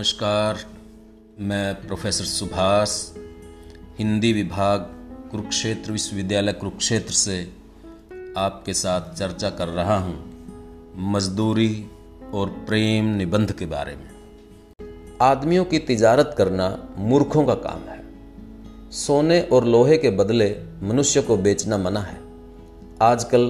[0.00, 0.58] नमस्कार,
[1.38, 2.90] मैं प्रोफेसर सुभाष,
[3.98, 4.86] हिंदी विभाग
[5.30, 7.36] कुरुक्षेत्र विश्वविद्यालय कुरुक्षेत्र से
[8.38, 11.68] आपके साथ चर्चा कर रहा हूँ मजदूरी
[12.34, 14.08] और प्रेम निबंध के बारे में।
[15.22, 18.00] आदमियों की तिजारत करना मूर्खों का काम है।
[18.96, 20.50] सोने और लोहे के बदले
[20.82, 22.20] मनुष्य को बेचना मना है।
[23.02, 23.48] आजकल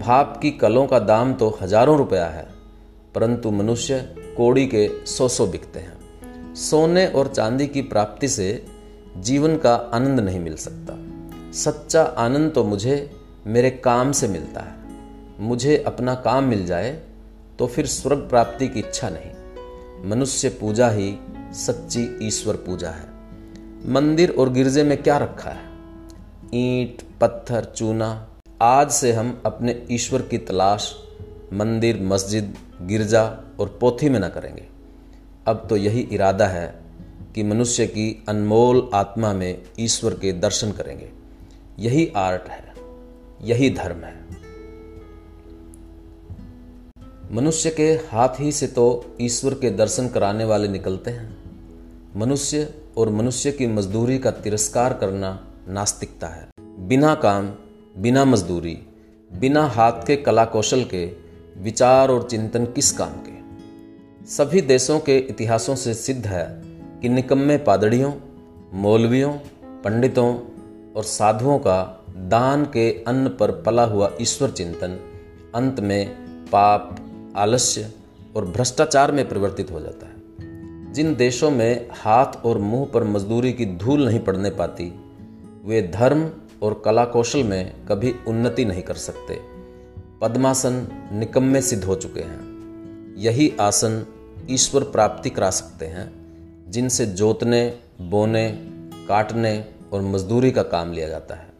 [0.00, 2.48] भाप की कलों का दाम तो हज़ारों रुपया है,
[3.14, 4.04] परंतु मनुष्य
[4.36, 8.66] कोड़ी के सौ सौ बिकते हैं। सोने और चांदी की प्राप्ति से
[9.16, 10.98] जीवन का आनंद नहीं मिल सकता।
[11.52, 13.10] सच्चा आनंद तो मुझे
[13.46, 14.74] मेरे काम से मिलता है।
[15.40, 17.02] मुझे अपना काम मिल जाए
[17.58, 21.18] तो फिर स्वर्ग प्राप्ति की इच्छा नहीं। मनुष्य पूजा ही
[21.52, 23.08] सच्ची ईश्वर पूजा है।
[23.86, 25.62] मंदिर और गिरजे में क्या रखा है?
[26.54, 28.28] ईंट, पत्थर, चूना,
[28.62, 30.94] आज से हम अपने ईश्वर की तलाश,
[31.52, 34.66] मंदिर, मस्जिद, गिरजा और पोथी में न करेंगे।
[35.46, 36.74] अब तो यही इरादा है
[37.34, 41.10] कि मनुष्य की अनमोल आत्मा में ईश्वर के दर्शन करेंगे।
[41.78, 42.74] यही आर्ट है,
[43.42, 44.24] यही धर्म है।
[47.32, 51.36] मनुष्य के हाथ ही से तो ईश्वर के दर्शन कराने वाले निकलते हैं।
[52.16, 57.52] मनुष्य और मनुष्य की मजदूरी का तिरस्कार करना नास्तिकता है। बिना काम,
[57.98, 58.78] बिना मजदूरी,
[59.32, 61.06] बिना हाथ के कला कौशल के
[61.58, 63.33] विचार और चिंतन किस काम के?
[64.28, 66.62] सभी देशों के इतिहासों से सिद्ध है
[67.02, 68.12] कि निकम्मे पादड़ियों,
[68.74, 69.32] मौलवियों,
[69.64, 70.38] पंडितों
[70.96, 75.00] और साधुओं का दान के अन्न पर पला हुआ ईश्वर चिंतन
[75.54, 76.08] अंत में
[76.46, 76.96] पाप,
[77.36, 77.90] आलस्य
[78.36, 80.14] और भ्रष्टाचार में परिवर्तित हो जाता है।
[80.92, 84.92] जिन देशों में हाथ और मुँह पर मजदूरी की धूल नहीं पड़ने पाती,
[85.64, 86.30] वे धर्म
[86.62, 89.40] और कला कौशल में कभी उन्नति नहीं कर सकते।
[90.20, 92.54] पद्मासन निकम्मे सिद्ध हो चुके हैं।
[93.18, 94.06] यही आसन
[94.50, 96.24] ईश्वर प्राप्ति करा सकते हैं,
[96.70, 98.50] जिनसे जोतने, बोने,
[99.08, 101.52] काटने और मजदूरी का काम लिया जाता है।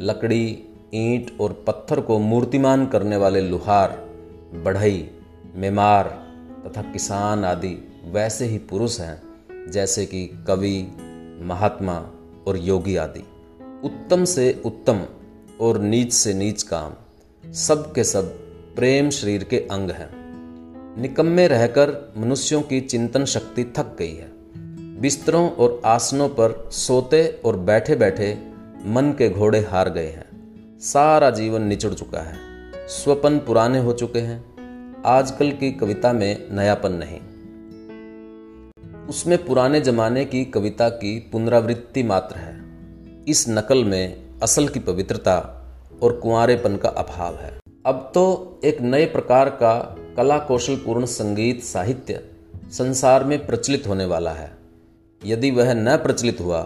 [0.00, 0.64] लकड़ी,
[0.94, 4.08] ईंट और पत्थर को मूर्तिमान करने वाले लुहार,
[4.54, 5.10] बढ़ई,
[5.54, 6.04] मेमार
[6.66, 9.22] तथा किसान आदि वैसे ही पुरुष हैं,
[9.70, 10.88] जैसे कि कवि,
[11.42, 12.10] महात्मा
[12.46, 13.26] और योगी आदि।
[13.84, 15.06] उत्तम से उत्तम
[15.60, 16.92] और नीच से नीच काम
[17.52, 18.24] सब के सब
[18.76, 20.19] प्रेम शरीर के अंग हैं।
[20.98, 24.30] निकम्मे रहकर मनुष्यों की चिंतन शक्ति थक गई है।
[25.00, 28.38] बिस्तरों और आसनों पर सोते और बैठे बैठे
[28.86, 30.40] मन के घोड़े हार गए हैं।
[30.80, 32.36] सारा जीवन निचड़ चुका है।
[32.88, 34.50] स्वपन पुराने हो चुके हैं।
[35.06, 37.18] आजकल की कविता में नयापन नहीं।
[39.06, 42.60] उसमें पुराने जमाने की कविता की पुनरावृत्ति मात्र है।
[43.28, 45.66] इस नकल में असल की पवित्रता
[46.02, 51.62] और कुंवरेपन का अभाव है। अब तो एक नए प्रकार का कला कौशल पूर्ण संगीत
[51.62, 52.20] साहित्य
[52.72, 54.50] संसार में प्रचलित होने वाला है।
[55.22, 56.60] यदि वह न प्रचलित हुआ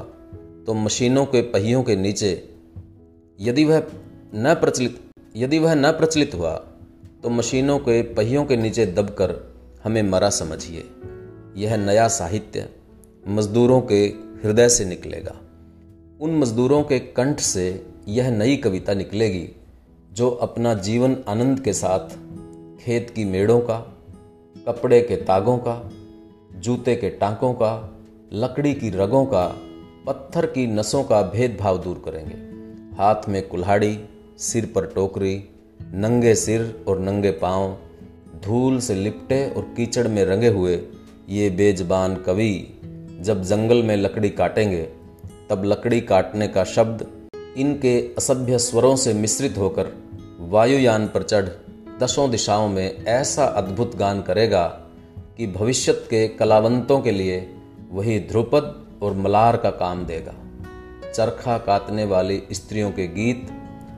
[0.67, 2.31] तो मशीनों के पहियों के नीचे,
[3.39, 3.87] यदि वह
[4.35, 4.99] न प्रचलित,
[5.37, 6.55] यदि वह न प्रचलित हुआ
[7.23, 9.37] तो मशीनों के पहियों के नीचे दबकर
[9.85, 10.85] हमें मरा समझिए।
[11.57, 12.69] यह नया साहित्य
[13.29, 14.05] मजदूरों के
[14.45, 15.37] हृदय से निकलेगा।
[16.21, 19.49] उन मजदूरों के कंठ से यह नई कविता निकलेगी,
[20.13, 22.24] जो अपना जीवन आनंद के साथ
[22.85, 23.79] खेत की मेड़ों का,
[24.67, 25.91] कपड़े के तागों का,
[26.57, 27.99] जूते के टांकों का,
[28.33, 29.57] लकड़ी की रगों का,
[30.07, 32.35] पत्थर की नसों का भेदभाव दूर करेंगे।
[32.97, 34.01] हाथ में कुल्हाड़ी,
[34.39, 35.45] सिर पर टोकरी,
[35.95, 37.77] नंगे सिर और नंगे पाँव,
[38.45, 40.81] धूल से लिपटे और कीचड़ में रंगे हुए
[41.29, 42.81] ये बेजबान कवि
[43.21, 44.83] जब जंगल में लकड़ी काटेंगे,
[45.51, 47.07] तब लकड़ी काटने का शब्द
[47.57, 49.89] इनके असभ्य स्वरों से मिश्रित होकर
[50.41, 51.49] वायुयान पर चढ़
[52.01, 54.67] दसों दिशाओं में ऐसा अद्भुत गान करेगा
[55.37, 57.55] कि भविष्यत के कलावंतों के लिए
[57.93, 60.35] वही ध्रुपद और मलार का काम देगा।
[61.13, 63.49] चरखा काटने वाली स्त्रियों के गीत,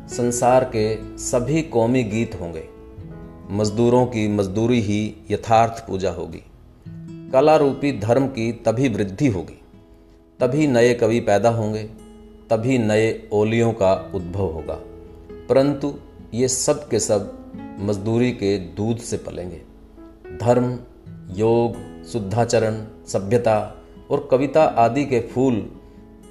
[0.08, 2.68] संसार के सभी कौमी गीत होंगे।
[3.50, 6.42] मजदूरों की मजदूरी ही यथार्थ पूजा होगी।
[7.32, 9.60] कला रूपी धर्म की तभी वृद्धि होगी।
[10.40, 11.82] तभी नए कवि पैदा होंगे,
[12.50, 14.80] तभी नए ओलियों का उद्भव होगा।
[15.48, 15.94] परंतु
[16.34, 17.46] ये सब के सब
[17.78, 19.62] मजदूरी के दूध से पलेंगे।
[20.36, 20.78] धर्म,
[21.30, 25.70] योग, शुद्धाचरण, सभ्यता और कविता आदि के फूल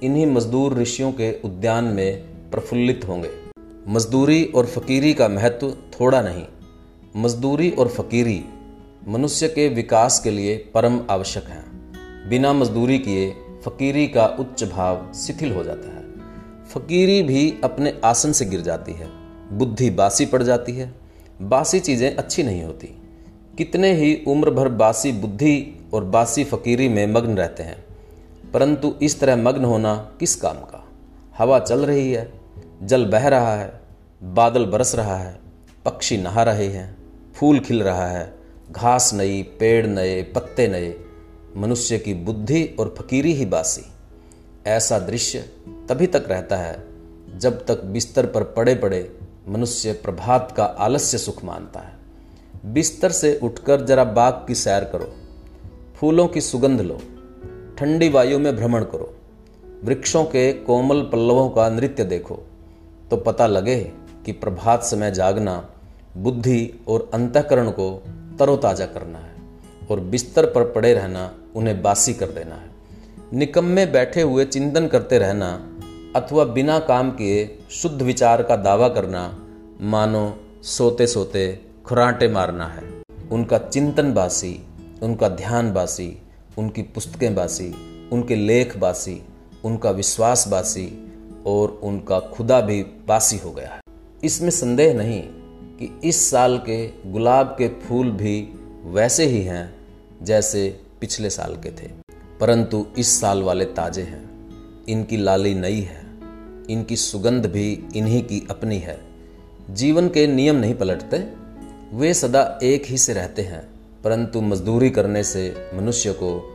[0.02, 2.16] इन्हीं मजदूर ऋषियों के उद्यान में
[2.50, 3.30] प्रफुल्लित होंगे।
[3.88, 6.44] मजदूरी और फकीरी का महत्व थोड़ा नहीं।
[7.16, 8.44] मजदूरी और फकीरी
[9.08, 11.92] मनुष्य के विकास के लिए परम आवश्यक हैं।
[12.28, 13.34] बिना मजदूरी किए
[13.64, 16.04] फकीरी का उच्च भाव शिथिल हो जाता है।
[16.64, 19.08] फकीरी भी अपने आसन से गिर जाती है।
[19.52, 21.05] बुद्धि बासी पड़ जाती है।
[21.40, 22.86] बासी चीज़ें अच्छी नहीं होती।
[23.58, 27.84] कितने ही उम्र भर बासी बुद्धि और बासी फकीरी में मग्न रहते हैं,
[28.54, 30.84] परंतु इस तरह मग्न होना किस काम का?
[31.38, 32.32] हवा चल रही है,
[32.82, 33.80] जल बह रहा है,
[34.24, 35.38] बादल बरस रहा है,
[35.84, 36.96] पक्षी नहा रहे हैं,
[37.34, 38.34] फूल खिल रहा है,
[38.70, 40.94] घास नई, पेड़ नए, पत्ते नए,
[41.56, 43.84] मनुष्य की बुद्धि और फकीरी ही बासी।
[44.66, 45.38] ऐसा दृश्य
[45.88, 46.84] तभी तक रहता है
[47.38, 49.15] जब तक बिस्तर पर पड़े पड़े
[49.46, 55.12] मनुष्य प्रभात का आलस्य सुख मानता है। बिस्तर से उठकर जरा बाग की सैर करो,
[55.96, 56.98] फूलों की सुगंध लो,
[57.78, 59.12] ठंडी वायु में भ्रमण करो,
[59.84, 62.42] वृक्षों के कोमल पल्लवों का नृत्य देखो
[63.10, 63.78] तो पता लगे
[64.26, 65.68] कि प्रभात समय जागना
[66.16, 67.90] बुद्धि और अंतकरण को
[68.38, 69.34] तरोताजा करना है
[69.90, 72.70] और बिस्तर पर पड़े रहना उन्हें बासी कर देना है।
[73.32, 75.48] निकम्मे बैठे हुए चिंतन करते रहना
[76.16, 79.22] अथवा बिना काम किए शुद्ध विचार का दावा करना
[79.80, 80.22] मानो
[80.62, 82.82] सोते सोते खुराटे मारना है।
[83.32, 84.52] उनका चिंतन बासी
[85.02, 86.22] उनका ध्यान बासी
[86.58, 87.68] उनकी पुस्तकें बासी
[88.12, 89.20] उनके लेख बासी
[89.64, 90.86] उनका विश्वास बासी
[91.46, 93.80] और उनका खुदा भी बासी हो गया है।
[94.24, 95.22] इसमें संदेह नहीं
[95.78, 98.40] कि इस साल के गुलाब के फूल भी
[98.84, 99.74] वैसे ही हैं
[100.22, 100.68] जैसे
[101.00, 101.90] पिछले साल के थे,
[102.40, 104.24] परंतु इस साल वाले ताजे हैं।
[104.88, 106.05] इनकी लाली नई है।
[106.70, 109.00] इनकी सुगंध भी इन्हीं की अपनी है।
[109.70, 111.46] जीवन के नियम नहीं पलटते,
[111.96, 113.68] वे सदा एक ही से रहते हैं,
[114.04, 116.52] परंतु मजदूरी करने से मनुष्य को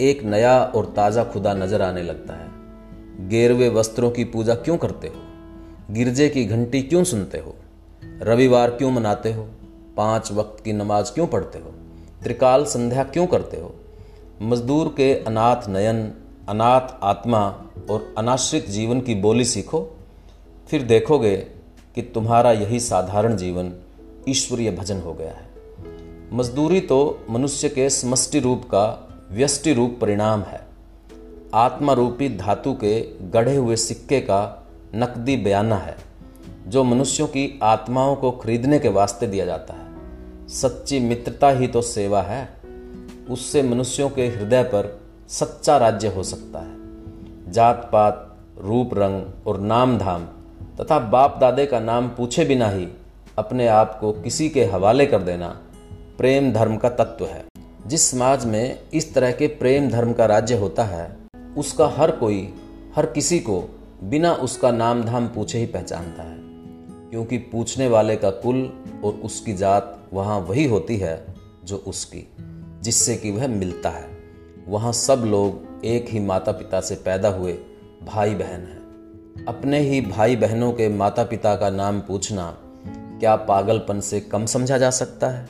[0.00, 2.48] एक नया और ताज़ा खुदा नज़र आने लगता है।
[3.28, 5.14] गेरवे वस्त्रों की पूजा क्यों करते हो?
[5.90, 7.54] गिरजे की घंटी क्यों सुनते हो?
[8.22, 9.48] रविवार क्यों मनाते हो?
[9.96, 11.74] पाँच वक्त की नमाज़ क्यों पढ़ते हो?
[12.22, 13.74] त्रिकाल संध्या क्यों करते हो?
[14.42, 16.12] मजदूर के अनाथ नयन
[16.48, 19.96] अनाथ आत्मा और अनाश्रित जीवन की बोली सीखो,
[20.68, 21.36] फिर देखोगे
[21.94, 23.72] कि तुम्हारा यही साधारण जीवन
[24.28, 25.50] ईश्वरीय भजन हो गया है।
[26.32, 30.66] मजदूरी तो मनुष्य के समष्टि रूप का व्यष्टि रूप परिणाम है।
[31.54, 33.00] आत्मा रूपी धातु के
[33.30, 35.96] गढ़े हुए सिक्के का नकदी बयाना है,
[36.66, 39.84] जो मनुष्यों की आत्माओं को खरीदने के वास्ते दिया जाता है।
[40.48, 42.48] सच्ची मित्रता ही तो सेवा है।
[43.30, 46.76] उससे मनुष्यों के हृदय पर सच्चा राज्य हो सकता है।
[47.52, 50.24] जात, पात, रूप, रंग और नाम, धाम
[50.80, 52.88] तथा बाप दादे का नाम पूछे बिना ही
[53.38, 55.60] अपने आप को किसी के हवाले कर देना
[56.18, 57.44] प्रेम धर्म का तत्व है।
[57.86, 61.16] जिस समाज में इस तरह के प्रेम धर्म का राज्य होता है,
[61.56, 62.54] उसका हर कोई,
[62.96, 66.38] हर किसी को बिना उसका नाम, धाम पूछे ही पहचानता है।
[67.10, 71.26] क्योंकि पूछने वाले का कुल और उसकी जात वहाँ वही होती है
[71.64, 72.28] जो उसकी,
[72.82, 74.13] जिससे कि वह मिलता है।
[74.68, 77.52] वहाँ सब लोग एक ही माता पिता से पैदा हुए
[78.06, 78.84] भाई बहन हैं।
[79.48, 84.78] अपने ही भाई बहनों के माता पिता का नाम पूछना क्या पागलपन से कम समझा
[84.78, 85.48] जा सकता है?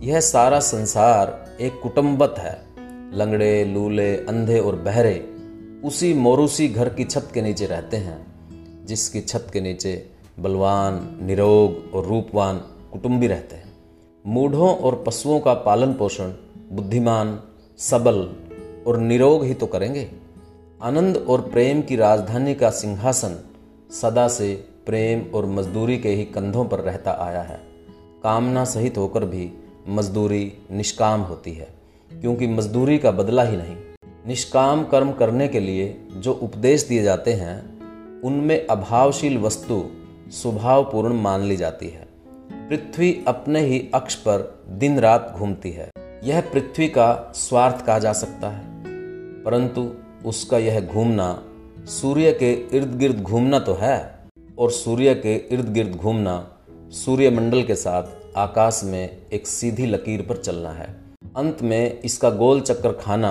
[0.00, 2.62] यह सारा संसार एक कुटुंबत है।
[3.14, 5.34] लंगड़े, लूले, अंधे और बहरे
[5.84, 8.26] उसी मोरूसी घर की छत के नीचे रहते हैं,
[8.86, 10.10] जिसकी छत के नीचे
[10.40, 12.56] बलवान, निरोग और रूपवान
[12.92, 13.72] कुटुंबी रहते हैं।
[14.26, 16.32] मूढ़ों और पशुओं का पालन पोषण
[16.72, 17.40] बुद्धिमान,
[17.78, 18.47] सबल
[18.88, 20.08] और निरोग ही तो करेंगे।
[20.82, 23.38] आनंद और प्रेम की राजधानी का सिंहासन
[23.92, 24.54] सदा से
[24.86, 27.60] प्रेम और मजदूरी के ही कंधों पर रहता आया है।
[28.22, 29.50] कामना सहित होकर भी
[29.88, 31.68] मजदूरी निष्काम होती है,
[32.10, 33.76] क्योंकि मजदूरी का बदला ही नहीं।
[34.26, 37.56] निष्काम कर्म करने के लिए जो उपदेश दिए जाते हैं,
[38.22, 39.82] उनमें अभावशील वस्तु
[40.30, 42.08] स्वभावपूर्ण मान ली जाती है।
[42.68, 45.90] पृथ्वी अपने ही अक्ष पर दिन रात घूमती है।
[46.24, 48.67] यह पृथ्वी का स्वार्थ कहा जा सकता है।
[49.48, 49.82] परंतु
[50.24, 51.26] उसका यह घूमना
[51.86, 54.28] सूर्य के इर्द गिर्द घूमना तो है,
[54.58, 56.34] और सूर्य के इर्द गिर्द घूमना
[56.92, 60.86] सूर्य मंडल के साथ आकाश में एक सीधी लकीर पर चलना है।
[61.36, 63.30] अंत में इसका गोल चक्कर खाना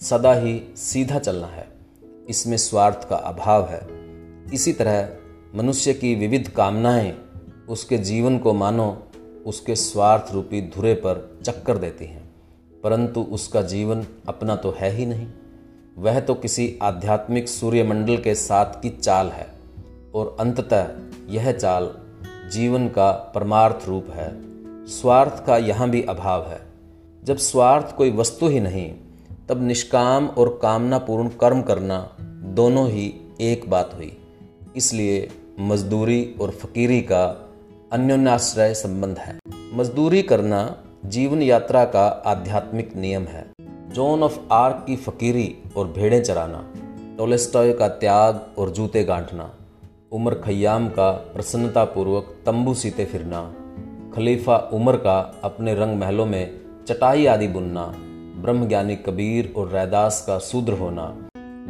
[0.00, 1.66] सदा ही सीधा चलना है।
[2.28, 3.80] इसमें स्वार्थ का अभाव है।
[4.54, 5.08] इसी तरह
[5.54, 7.12] मनुष्य की विविध कामनाएँ
[7.68, 8.88] उसके जीवन को मानो
[9.46, 12.24] उसके स्वार्थ रूपी धुरे पर चक्कर देती हैं,
[12.84, 15.26] परंतु उसका जीवन अपना तो है ही नहीं।
[16.00, 19.46] वह तो किसी आध्यात्मिक सूर्यमंडल के साथ की चाल है,
[20.14, 20.86] और अंततः
[21.28, 21.90] यह चाल
[22.52, 24.30] जीवन का परमार्थ रूप है।
[24.86, 26.60] स्वार्थ का यहाँ भी अभाव है।
[27.24, 28.94] जब स्वार्थ कोई वस्तु ही नहीं,
[29.48, 32.16] तब निष्काम और कामनापूर्ण कर्म करना
[32.54, 34.16] दोनों ही एक बात हुई।
[34.76, 35.28] इसलिए
[35.60, 37.24] मजदूरी और फकीरी का
[37.92, 39.38] अन्योन्याश्रय संबंध है।
[39.74, 43.49] मजदूरी करना जीवन यात्रा का आध्यात्मिक नियम है।
[43.90, 46.58] जोन ऑफ़ आर्क की फकीरी और भेड़ें चराना,
[47.18, 49.50] टोलेस्टॉय का त्याग और जूते गांठना,
[50.12, 53.54] उमर खयाम का प्रसन्नतापूर्वक तंबू सीते फिरना,
[54.14, 57.86] खलीफा उमर का अपने रंग महलों में चटाई आदि बुनना,
[58.42, 61.16] ब्रह्मज्ञानी कबीर और रैदास का शूद्र होना,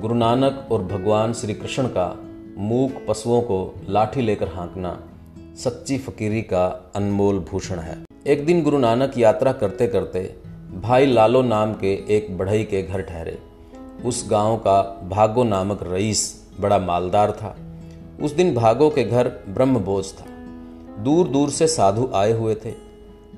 [0.00, 2.18] गुरु नानक और भगवान श्री कृष्ण का
[2.58, 5.00] मूक पशुओं को लाठी लेकर हाँकना,
[5.56, 11.42] सच्ची फकीरी का अनमोल भूषण है। एक दिन गुरु नानक यात्रा करते करते भाई लालो
[11.42, 13.38] नाम के एक बढ़ई के घर ठहरे।
[14.04, 17.56] उस गाँव का भागो नामक रईस बड़ा मालदार था।
[18.22, 20.24] उस दिन भागो के घर ब्रह्म बोझ था।
[21.02, 22.74] दूर दूर से साधु आए हुए थे।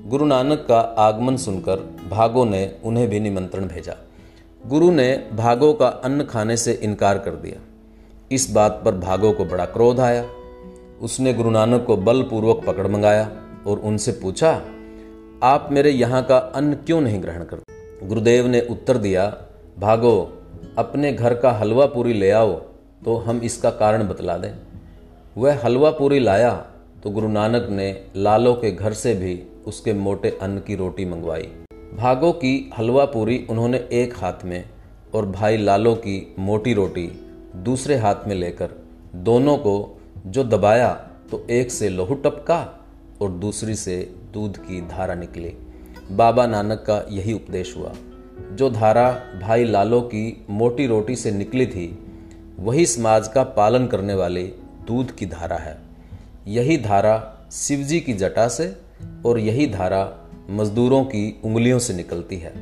[0.05, 3.95] गुरु नानक का आगमन सुनकर भागो ने उन्हें भी निमंत्रण भेजा।
[4.67, 7.61] गुरु ने भागो का अन्न खाने से इनकार कर दिया।
[8.31, 10.25] इस बात पर भागो को बड़ा क्रोध आया।
[11.01, 13.29] उसने गुरु नानक को बलपूर्वक पकड़ मंगाया
[13.67, 14.61] और उनसे पूछा
[15.33, 18.07] आप मेरे यहाँ का अन्न क्यों नहीं ग्रहण करते?
[18.07, 19.25] गुरुदेव ने उत्तर दिया,
[19.79, 20.41] भागो,
[20.77, 22.53] अपने घर का हलवा पूरी ले आओ
[23.05, 24.53] तो हम इसका कारण बतला दें।
[25.37, 26.51] वह हलवा पूरी लाया
[27.03, 31.49] तो गुरु नानक ने लालो के घर से भी उसके मोटे अन्न की रोटी मंगवाई।
[31.93, 34.63] भागो की हलवा पूरी उन्होंने एक हाथ में
[35.15, 37.07] और भाई लालो की मोटी रोटी
[37.63, 38.69] दूसरे हाथ में लेकर
[39.23, 39.75] दोनों को
[40.25, 40.93] जो दबाया
[41.31, 42.59] तो एक से लोहू टपका
[43.21, 43.97] और दूसरी से
[44.33, 45.53] दूध की धारा निकली।
[46.11, 47.93] बाबा नानक का यही उपदेश हुआ।
[48.51, 49.11] जो धारा
[49.41, 51.99] भाई लालो की मोटी रोटी से निकली थी,
[52.59, 54.43] वही समाज का पालन करने वाली
[54.87, 55.77] दूध की धारा है।
[56.47, 58.77] यही धारा शिवजी की जटा से
[59.25, 60.17] और यही धारा
[60.49, 62.53] मजदूरों की उंगलियों से निकलती है।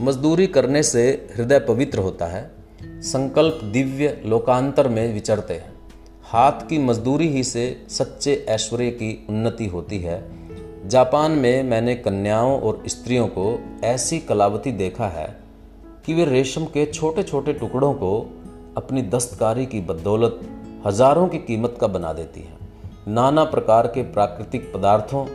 [0.00, 2.50] मजदूरी करने से हृदय पवित्र होता है।
[2.82, 5.72] संकल्प दिव्य लोकांतर में विचरते हैं।
[6.22, 10.35] हाथ की मजदूरी ही से सच्चे ऐश्वर्य की उन्नति होती है।
[10.86, 13.44] जापान में मैंने कन्याओं और स्त्रियों को
[13.84, 15.26] ऐसी कलावती देखा है
[16.06, 18.10] कि वे रेशम के छोटे छोटे टुकड़ों को
[18.76, 20.40] अपनी दस्तकारी की बदौलत
[20.86, 22.58] हज़ारों की कीमत का बना देती है।
[23.08, 25.26] नाना प्रकार के प्राकृतिक पदार्थों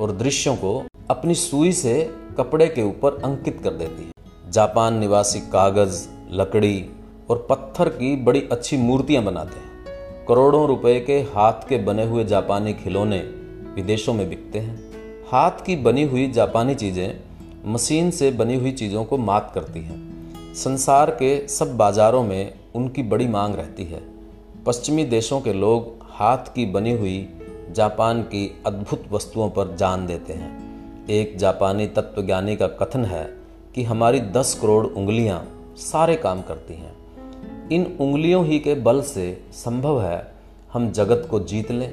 [0.00, 0.74] और दृश्यों को
[1.10, 1.94] अपनी सुई से
[2.38, 6.90] कपड़े के ऊपर अंकित कर देती है। जापान निवासी कागज़, लकड़ी
[7.30, 12.24] और पत्थर की बड़ी अच्छी मूर्तियाँ बनाते हैं। करोड़ों रुपए के हाथ के बने हुए
[12.24, 13.18] जापानी खिलौने
[13.74, 14.84] विदेशों में बिकते हैं।
[15.30, 20.54] हाथ की बनी हुई जापानी चीज़ें मशीन से बनी हुई चीज़ों को मात करती हैं।
[20.54, 24.02] संसार के सब बाजारों में उनकी बड़ी मांग रहती है।
[24.66, 27.28] पश्चिमी देशों के लोग हाथ की बनी हुई
[27.70, 33.24] जापान की अद्भुत वस्तुओं पर जान देते हैं। एक जापानी तत्वज्ञानी का कथन है
[33.74, 35.44] कि हमारी दस करोड़ उंगलियाँ
[35.76, 36.96] सारे काम करती हैं।
[37.68, 40.32] इन उंगलियों ही के बल से संभव है
[40.72, 41.92] हम जगत को जीत लें।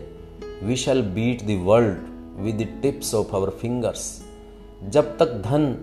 [0.64, 4.24] We shall beat the world with tips of our fingers.
[4.90, 5.76] जब तक धन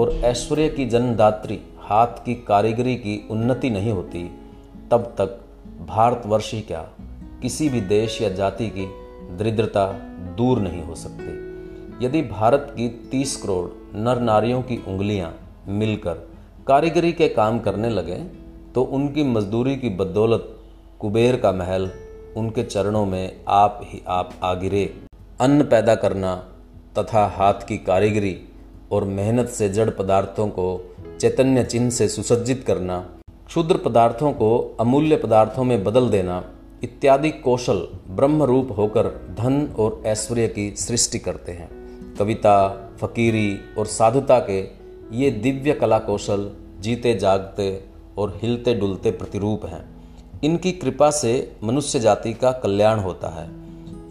[0.00, 4.24] और ऐश्वर्य की जन्मदात्री हाथ की कारीगरी की उन्नति नहीं होती,
[4.90, 5.38] तब तक
[5.88, 6.82] भारतवर्ष ही क्या
[7.42, 8.86] किसी भी देश या जाति की
[9.36, 9.86] दरिद्रता
[10.36, 15.34] दूर नहीं हो सकती। यदि भारत की तीस करोड़ नर नारियों की उंगलियाँ
[15.68, 16.14] मिलकर
[16.66, 18.16] कारीगरी के काम करने लगे
[18.74, 20.48] तो उनकी मजदूरी की बदौलत
[21.00, 21.90] कुबेर का महल
[22.36, 25.01] उनके चरणों में आप ही आप आ गिरे
[25.42, 26.34] अन्न पैदा करना
[26.98, 28.40] तथा हाथ की कारीगरी
[28.92, 32.98] और मेहनत से जड़ पदार्थों को चैतन्य चिन्ह से सुसज्जित करना,
[33.46, 36.44] क्षुद्र पदार्थों को अमूल्य पदार्थों में बदल देना
[36.82, 39.06] इत्यादि कौशल ब्रह्म रूप होकर
[39.38, 41.68] धन और ऐश्वर्य की सृष्टि करते हैं।
[42.14, 44.60] कविता, फकीरी और साधुता के
[45.16, 47.84] ये दिव्य कला कौशल जीते जागते
[48.18, 49.84] और हिलते डुलते प्रतिरूप हैं।
[50.44, 53.61] इनकी कृपा से मनुष्य जाति का कल्याण होता है।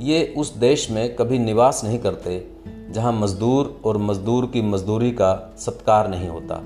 [0.01, 2.31] ये उस देश में कभी निवास नहीं करते,
[2.91, 6.59] जहाँ मजदूर और मजदूर की मजदूरी का सत्कार नहीं होता,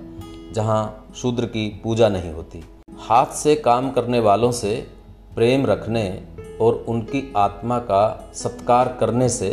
[0.54, 2.64] जहाँ शूद्र की पूजा नहीं होती।
[3.00, 4.76] हाथ से काम करने वालों से
[5.36, 6.06] प्रेम रखने
[6.62, 9.52] और उनकी आत्मा का सत्कार करने से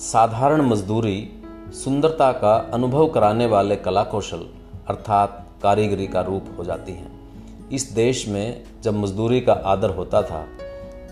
[0.00, 1.28] साधारण मजदूरी
[1.74, 4.46] सुंदरता का अनुभव कराने वाले कला कौशल
[4.88, 10.22] अर्थात कारीगरी का रूप हो जाती हैं। इस देश में जब मजदूरी का आदर होता
[10.22, 10.46] था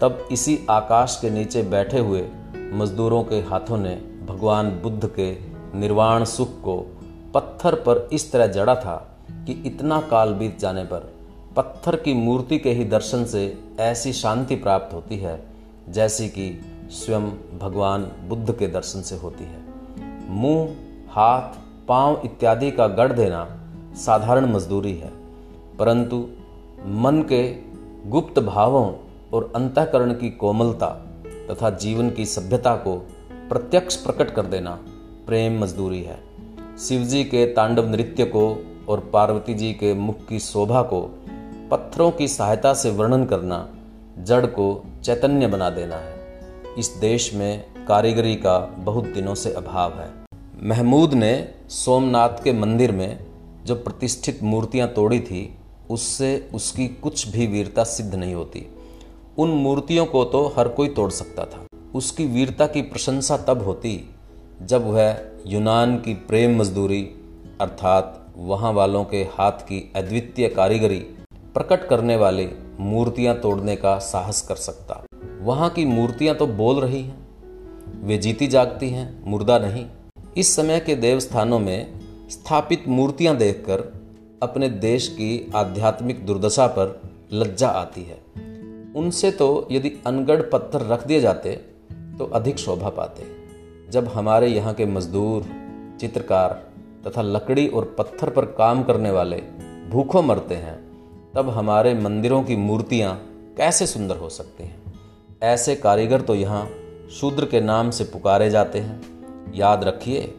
[0.01, 2.27] तब इसी आकाश के नीचे बैठे हुए
[2.73, 3.95] मजदूरों के हाथों ने
[4.27, 5.37] भगवान बुद्ध के
[5.79, 6.77] निर्वाण सुख को
[7.35, 8.97] पत्थर पर इस तरह जड़ा था
[9.33, 11.13] कि इतना काल बीत जाने पर
[11.57, 13.43] पत्थर की मूर्ति के ही दर्शन से
[13.81, 15.43] ऐसी शांति प्राप्त होती है
[15.89, 16.49] जैसी कि
[16.91, 19.63] स्वयं भगवान बुद्ध के दर्शन से होती है।
[20.29, 20.75] मुँह,
[21.11, 21.55] हाथ,
[21.89, 23.47] पाँव इत्यादि का गढ़ देना
[23.97, 25.13] साधारण मजदूरी है,
[25.79, 26.17] परंतु
[26.87, 27.43] मन के
[28.11, 28.87] गुप्त भावों
[29.35, 30.87] और अंतकरण की कोमलता
[31.51, 32.97] तथा जीवन की सभ्यता को
[33.49, 34.79] प्रत्यक्ष प्रकट कर देना
[35.27, 36.19] प्रेम मजदूरी है।
[36.79, 38.45] शिवजी के तांडव नृत्य को
[38.89, 41.01] और पार्वती जी के मुख की शोभा को
[41.71, 43.69] पत्थरों की सहायता से वर्णन करना
[44.19, 46.15] जड़ को चैतन्य बना देना है।
[46.79, 50.11] इस देश में कारीगरी का बहुत दिनों से अभाव है।
[50.63, 53.27] महमूद ने सोमनाथ के मंदिर में
[53.65, 55.59] जो प्रतिष्ठित मूर्तियाँ तोड़ी थी,
[55.91, 58.67] उससे उसकी कुछ भी वीरता सिद्ध नहीं होती।
[59.39, 64.11] उन मूर्तियों को तो हर कोई तोड़ सकता था। उसकी वीरता की प्रशंसा तब होती
[64.63, 67.03] जब वह यूनान की प्रेम मजदूरी,
[67.61, 70.99] अर्थात वहाँ वालों के हाथ की अद्वितीय कारीगरी,
[71.55, 72.49] प्रकट करने वाली
[72.81, 75.05] मूर्तियाँ तोड़ने का साहस कर सकता।
[75.41, 77.27] वहाँ की मूर्तियाँ तो बोल रही हैं,
[78.03, 79.87] वे जीती जागती हैं, मुर्दा नहीं।
[80.37, 82.01] इस समय के देवस्थानों में
[82.31, 83.81] स्थापित मूर्तियाँ देखकर
[84.43, 87.01] अपने देश की आध्यात्मिक दुर्दशा पर
[87.33, 88.19] लज्जा आती है।
[88.97, 91.53] उनसे तो यदि अनगढ़ पत्थर रख दिए जाते
[92.19, 93.23] तो अधिक शोभा पाते।
[93.91, 95.45] जब हमारे यहाँ के मजदूर,
[96.01, 96.67] चित्रकार
[97.07, 99.37] तथा लकड़ी और पत्थर पर काम करने वाले
[99.91, 100.79] भूखों मरते हैं,
[101.35, 103.15] तब हमारे मंदिरों की मूर्तियाँ
[103.57, 104.83] कैसे सुंदर हो सकती हैं?
[105.43, 106.69] ऐसे कारीगर तो यहाँ
[107.11, 110.35] शूद्र के नाम से पुकारे जाते हैं। याद रखिए,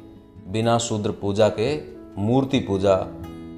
[0.47, 1.81] बिना शूद्र पूजा के
[2.17, 2.95] मूर्ति पूजा,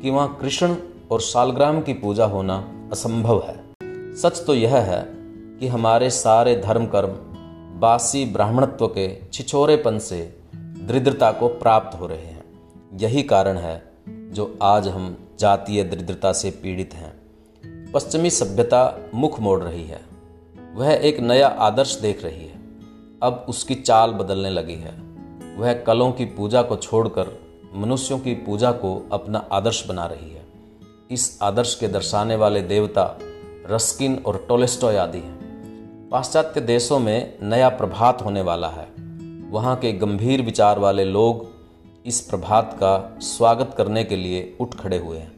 [0.02, 0.76] कि वहाँ कृष्ण
[1.12, 3.67] और शालग्राम की पूजा होना असंभव है।
[4.22, 5.06] सच तो यह है
[5.60, 7.10] कि हमारे सारे धर्म कर्म
[7.80, 12.44] बासी ब्राह्मणत्व के छिछोरेपन से दरिद्रता को प्राप्त हो रहे हैं।
[12.98, 17.12] यही कारण है जो आज हम जातीय दरिद्रता से पीड़ित हैं।
[17.92, 20.02] पश्चिमी सभ्यता मुख मोड़ रही है।
[20.76, 22.60] वह एक नया आदर्श देख रही है।
[23.24, 25.02] अब उसकी चाल बदलने लगी है।
[25.58, 27.40] वह कलों की पूजा को छोड़कर
[27.76, 30.46] मनुष्यों की पूजा को अपना आदर्श बना रही है।
[31.12, 33.18] इस आदर्श के दर्शाने वाले देवता
[33.70, 35.38] रस्किन और टोलेस्टोय आदि हैं।
[36.10, 38.88] पाश्चात्य देशों में नया प्रभात होने वाला है।
[39.50, 41.48] वहाँ के गंभीर विचार वाले लोग
[42.06, 45.32] इस प्रभात का स्वागत करने के लिए उठ खड़े हुए हैं।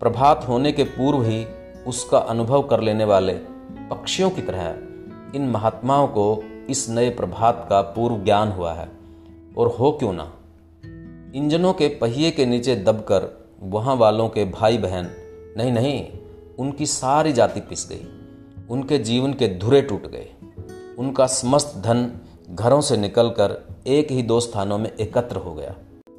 [0.00, 1.46] प्रभात होने के पूर्व ही
[1.86, 3.34] उसका अनुभव कर लेने वाले
[3.90, 4.74] पक्षियों की तरह
[5.36, 8.88] इन महात्माओं को इस नए प्रभात का पूर्व ज्ञान हुआ है।
[9.58, 10.32] और हो क्यों ना?
[11.34, 15.10] इंजनों के पहिए के नीचे दबकर वहाँ वालों के भाई बहन
[15.56, 16.08] नहीं नहीं
[16.58, 18.06] उनकी सारी जाति पिस गई,
[18.70, 20.28] उनके जीवन के धुरे टूट गए।
[20.98, 25.74] उनका समस्त धन घरों से निकलकर एक ही दो स्थानों में एकत्र हो गया।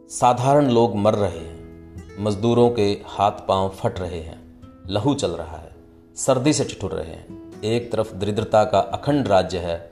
[0.10, 5.58] साधारण लोग मर रहे हैं, मजदूरों के हाथ पाँव फट रहे हैं, लहू चल रहा
[5.58, 5.76] है,
[6.16, 9.92] सर्दी से ठिठुर रहे हैं। एक तरफ़ दरिद्रता का अखंड राज्य है,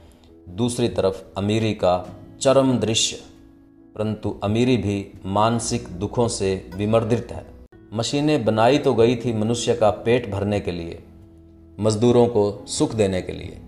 [0.49, 2.07] दूसरी तरफ़ अमीरी का
[2.41, 3.19] चरम दृश्य,
[3.95, 7.54] परंतु अमीरी भी मानसिक दुखों से विमर्दित है।
[7.93, 11.03] मशीनें बनाई तो गई थी मनुष्य का पेट भरने के लिए,
[11.79, 13.59] मजदूरों को सुख देने के लिए।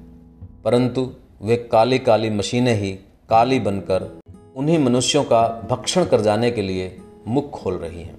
[0.65, 2.91] परंतु वे काली काली मशीनें ही
[3.29, 4.19] काली बनकर
[4.55, 8.15] उन्हीं मनुष्यों का भक्षण कर जाने के लिए मुख खोल रही हैं।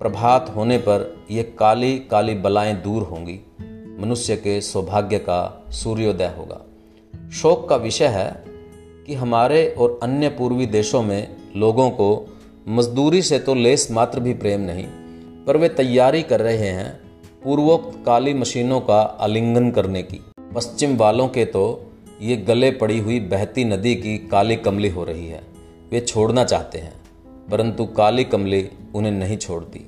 [0.00, 3.40] प्रभात होने पर ये काली काली बलाएँ दूर होंगी।
[4.00, 6.60] मनुष्य के सौभाग्य का सूर्योदय होगा।
[7.30, 8.44] शोक का विषय है
[9.06, 12.38] कि हमारे और अन्य पूर्वी देशों में लोगों को
[12.68, 14.86] मजदूरी से तो लेस मात्र भी प्रेम नहीं
[15.50, 16.90] पर वे तैयारी कर रहे हैं
[17.44, 20.20] पूर्वोक्त काली मशीनों का आलिंगन करने की।
[20.54, 21.90] पश्चिम वालों के तो
[22.22, 25.42] ये गले पड़ी हुई बहती नदी की काली कमली हो रही है।
[25.92, 26.92] वे छोड़ना चाहते हैं,
[27.50, 29.86] परंतु काली कमली उन्हें नहीं छोड़ती।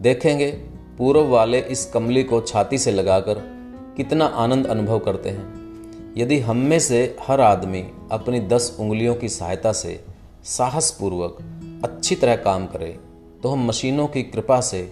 [0.00, 0.50] देखेंगे,
[0.98, 3.42] पूर्व वाले इस कमली को छाती से लगाकर
[3.96, 9.28] कितना आनंद अनुभव करते हैं। यदि हम में से हर आदमी अपनी दस उंगलियों की
[9.28, 10.00] सहायता से
[10.44, 11.38] साहसपूर्वक
[11.84, 12.96] अच्छी तरह काम करे
[13.44, 14.90] तो हम मशीनों की कृपा से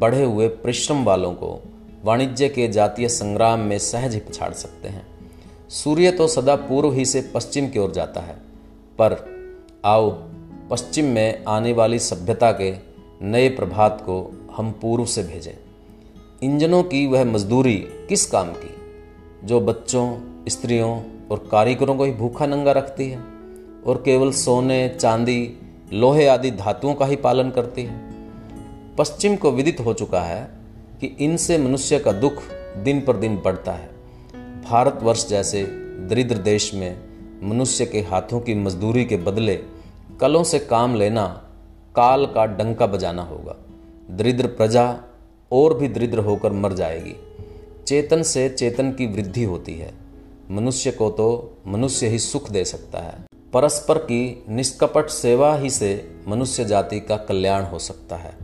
[0.00, 1.62] बढ़े हुए परिश्रम वालों को
[2.04, 5.06] वाणिज्य के जातीय संग्राम में सहज ही पछाड़ सकते हैं।
[5.68, 8.34] सूर्य तो सदा पूर्व ही से पश्चिम की ओर जाता है,
[8.98, 9.26] पर
[9.84, 10.10] आओ,
[10.70, 12.74] पश्चिम में आने वाली सभ्यता के
[13.22, 15.54] नए प्रभात को हम पूर्व से भेजें।
[16.42, 17.76] इंजनों की वह मजदूरी
[18.08, 18.74] किस काम की?
[19.44, 23.18] जो बच्चों, स्त्रियों और कारीगरों को ही भूखा नंगा रखती है,
[23.86, 25.58] और केवल सोने, चांदी
[25.92, 28.12] लोहे आदि धातुओं का ही पालन करती है।
[28.96, 30.50] पश्चिम को विदित हो चुका है
[31.00, 32.42] कि इनसे मनुष्य का दुख
[32.76, 33.90] दिन पर दिन बढ़ता है।
[34.70, 35.62] भारतवर्ष जैसे
[36.08, 37.00] दरिद्र देश में
[37.42, 39.62] मनुष्य के हाथों की मजदूरी के बदले
[40.20, 41.26] कलों से काम लेना
[41.96, 43.56] काल का डंका बजाना होगा।
[44.10, 45.00] दरिद्र प्रजा
[45.52, 47.16] और भी दरिद्र होकर मर जाएगी।
[47.86, 49.94] चेतन से चेतन की वृद्धि होती है।
[50.50, 56.16] मनुष्य को तो मनुष्य ही सुख दे सकता है। परस्पर की निष्कपट सेवा ही से
[56.28, 58.36] मनुष्य जाति का कल्याण हो सकता है।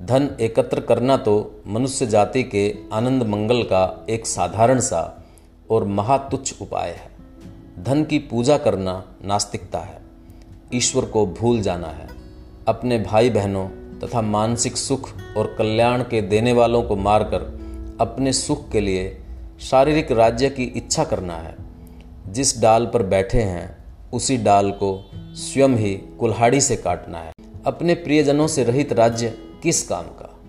[0.00, 5.24] धन एकत्र करना तो मनुष्य जाति के आनंद मंगल का एक साधारण सा
[5.70, 7.10] और महातुच्छ उपाय है।
[7.84, 10.02] धन की पूजा करना नास्तिकता है।
[10.74, 12.08] ईश्वर को भूल जाना है।
[12.68, 13.68] अपने भाई बहनों
[14.00, 17.40] तथा मानसिक सुख और कल्याण के देने वालों को मारकर
[18.00, 19.24] अपने सुख के लिए
[19.60, 21.56] शारीरिक राज्य की इच्छा करना है।
[22.28, 23.81] जिस डाल पर बैठे हैं
[24.12, 27.32] उसी डाल को स्वयं ही कुल्हाड़ी से काटना है।
[27.66, 30.40] अपने प्रियजनों से रहित राज्य किस काम का?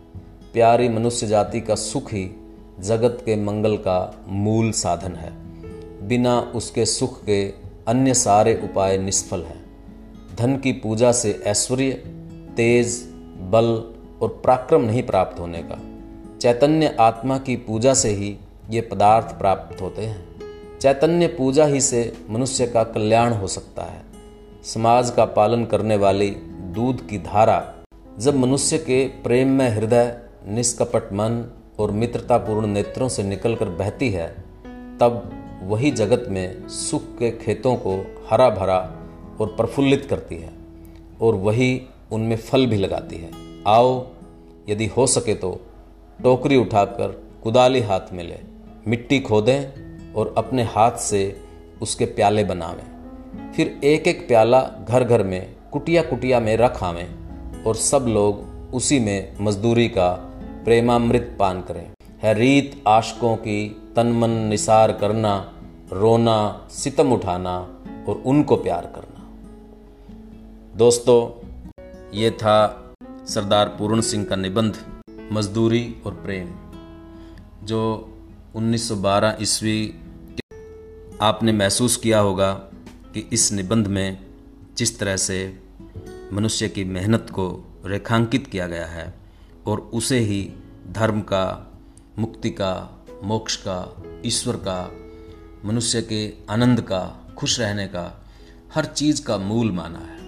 [0.54, 2.32] प्यारी मनुष्य जाति का सुख ही
[2.80, 5.32] जगत के मंगल का मूल साधन है।
[6.08, 7.54] बिना उसके सुख के
[7.88, 9.66] अन्य सारे उपाय निष्फल हैं।
[10.36, 11.92] धन की पूजा से ऐश्वर्य,
[12.58, 13.04] तेज,
[13.40, 15.80] बल और पराक्रम नहीं प्राप्त होने का।
[16.38, 18.38] चैतन्य आत्मा की पूजा से ही
[18.70, 20.33] ये पदार्थ प्राप्त होते हैं।
[20.84, 24.02] चैतन्य पूजा ही से मनुष्य का कल्याण हो सकता है।
[24.64, 26.30] समाज का पालन करने वाली
[26.76, 27.76] दूध की धारा
[28.20, 30.18] जब मनुष्य के प्रेम में हृदय,
[30.48, 34.28] निष्कपट मन और मित्रतापूर्ण नेत्रों से निकलकर बहती है,
[35.00, 35.32] तब
[35.64, 37.96] वही जगत में सुख के खेतों को
[38.30, 38.80] हरा भरा
[39.42, 40.52] और प्रफुल्लित करती है
[41.22, 43.32] और वही उनमें फल भी लगाती है।
[43.68, 44.08] आओ,
[44.70, 45.60] यदि हो सके तो
[46.24, 48.40] टोकरी उठाकर कुदाली हाथ में ले,
[48.88, 49.83] मिट्टी खोदें
[50.16, 51.42] और अपने हाथ से
[51.82, 52.94] उसके प्याले बनावें।
[53.54, 57.08] फिर एक एक प्याला घर घर में कुटिया कुटिया में रख आवें
[57.64, 60.12] और सब लोग उसी में मजदूरी का
[60.64, 65.54] प्रेमामृत पान करें। है रीत आशकों की तन मन निसार करना,
[65.94, 67.58] रोना, सितम उठाना
[68.10, 69.32] और उनको प्यार करना।
[70.78, 71.48] दोस्तों,
[72.14, 72.80] ये था
[73.26, 74.78] सरदार पूर्ण सिंह का निबंध,
[75.32, 76.50] मजदूरी और प्रेम,
[77.66, 78.10] जो
[78.56, 79.96] 1912 ईस्वी
[81.22, 82.54] आपने महसूस किया होगा
[83.14, 84.26] कि इस निबंध में
[84.78, 85.60] जिस तरह से
[86.34, 89.14] मनुष्य की मेहनत को रेखांकित किया गया है
[89.66, 90.54] और उसे ही
[90.92, 91.74] धर्म का,
[92.20, 94.92] मुक्ति का, मोक्ष का, ईश्वर का,
[95.66, 98.26] मनुष्य के आनंद का, खुश रहने का,
[98.74, 100.20] हर चीज़ का मूल माना है।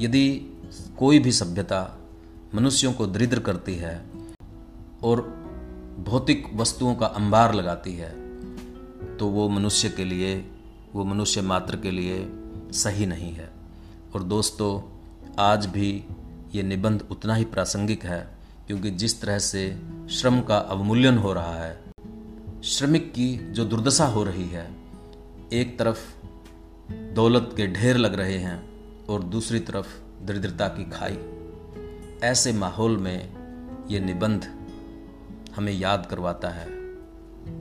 [0.00, 0.42] यदि
[0.98, 1.98] कोई भी सभ्यता
[2.54, 4.04] मनुष्यों को दरिद्र करती है
[5.02, 5.39] और
[5.98, 8.10] भौतिक वस्तुओं का अंबार लगाती है
[9.16, 10.36] तो वो मनुष्य के लिए,
[10.94, 12.28] वो मनुष्य मात्र के लिए
[12.72, 13.50] सही नहीं है।
[14.14, 14.80] और दोस्तों,
[15.38, 16.04] आज भी
[16.54, 18.20] ये निबंध उतना ही प्रासंगिक है,
[18.66, 21.78] क्योंकि जिस तरह से श्रम का अवमूल्यन हो रहा है,
[22.64, 24.68] श्रमिक की जो दुर्दशा हो रही है,
[25.52, 25.98] एक तरफ़
[27.14, 28.58] दौलत के ढेर लग रहे हैं
[29.06, 29.86] और दूसरी तरफ़
[30.24, 31.18] दरिद्रता की खाई।
[32.22, 33.32] ऐसे माहौल में
[33.90, 34.50] ये निबंध
[35.56, 36.66] हमें याद करवाता है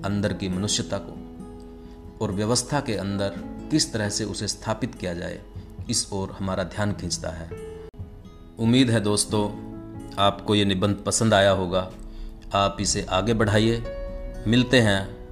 [0.02, 1.30] अंदर की मनुष्यता को
[2.21, 3.30] और व्यवस्था के अंदर
[3.71, 5.41] किस तरह से उसे स्थापित किया जाए,
[5.89, 7.49] इस ओर हमारा ध्यान खींचता है।
[8.60, 9.69] उम्मीद है दोस्तों,
[10.15, 11.91] आपको ये निबंध पसंद आया होगा।
[12.54, 13.84] आप इसे आगे बढ़ाइए।
[14.47, 15.28] मिलते हैं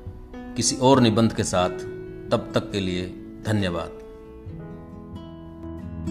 [0.55, 1.69] किसी और निबंध के साथ।
[2.31, 3.05] तब तक के लिए
[3.45, 4.06] धन्यवाद।